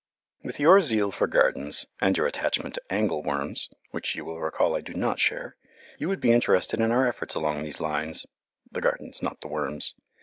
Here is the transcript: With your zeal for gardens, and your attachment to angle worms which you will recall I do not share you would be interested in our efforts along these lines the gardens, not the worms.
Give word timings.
With 0.41 0.59
your 0.59 0.81
zeal 0.81 1.11
for 1.11 1.27
gardens, 1.27 1.85
and 1.99 2.17
your 2.17 2.25
attachment 2.25 2.73
to 2.73 2.81
angle 2.89 3.21
worms 3.21 3.69
which 3.91 4.15
you 4.15 4.25
will 4.25 4.41
recall 4.41 4.75
I 4.75 4.81
do 4.81 4.95
not 4.95 5.19
share 5.19 5.57
you 5.99 6.09
would 6.09 6.19
be 6.19 6.31
interested 6.31 6.79
in 6.79 6.89
our 6.91 7.07
efforts 7.07 7.35
along 7.35 7.61
these 7.61 7.79
lines 7.79 8.25
the 8.71 8.81
gardens, 8.81 9.21
not 9.21 9.41
the 9.41 9.47
worms. 9.47 9.93